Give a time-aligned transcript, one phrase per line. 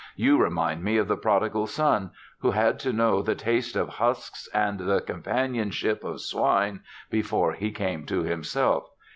[0.15, 2.09] You remind me of the Prodigal Son
[2.39, 6.79] who had to know the taste of husks and the companionship of swine
[7.11, 8.89] before he came to himself.